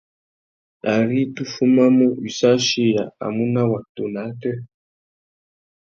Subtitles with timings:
[0.95, 4.53] Ari tu fumamú, wissú achiya a mù nà watu nà ātê.